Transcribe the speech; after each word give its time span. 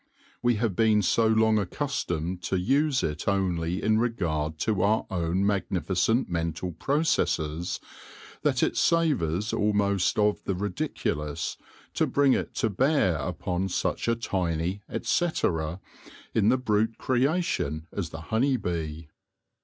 We 0.41 0.55
have 0.55 0.75
been 0.75 1.03
so 1.03 1.27
long 1.27 1.59
accustomed 1.59 2.41
to 2.45 2.57
use 2.59 3.03
it 3.03 3.27
only 3.27 3.83
in 3.83 3.99
regard 3.99 4.57
to 4.61 4.81
our 4.81 5.05
own 5.11 5.45
magnificent 5.45 6.27
mental 6.27 6.71
processes 6.71 7.79
that 8.41 8.63
it 8.63 8.75
savours 8.75 9.53
almost 9.53 10.17
oi 10.17 10.33
the 10.43 10.55
ridiculous 10.55 11.55
to 11.93 12.07
bring 12.07 12.33
it 12.33 12.55
to 12.55 12.69
bear 12.71 13.17
upon 13.17 13.69
such 13.69 14.07
a 14.07 14.15
tiny 14.15 14.81
et 14.89 15.05
cetera 15.05 15.79
in 16.33 16.49
the 16.49 16.57
brute 16.57 16.97
creation 16.97 17.85
as 17.91 18.09
the 18.09 18.21
honey 18.33 18.57
bee. 18.57 19.07